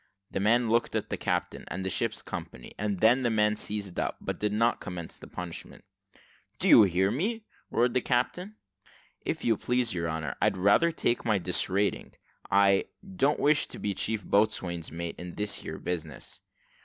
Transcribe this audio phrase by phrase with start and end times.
[0.31, 3.29] The man looked at the captain, then at the ship's company, and then at the
[3.29, 5.83] man seized up, but did not commence the punishment.
[6.57, 8.55] "Do you hear me, sir," roared the captain.
[9.23, 12.13] "If you please, your honour, I'd rather take my disrating
[12.49, 12.85] I
[13.15, 16.41] don't wish to be chief boatswain's mate in this here business."